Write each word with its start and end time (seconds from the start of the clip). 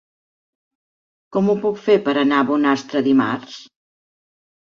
Com 1.35 1.51
ho 1.51 1.55
puc 1.65 1.77
fer 1.89 1.97
per 2.07 2.15
anar 2.21 2.39
a 2.43 2.47
Bonastre 2.53 3.05
dimarts? 3.09 3.59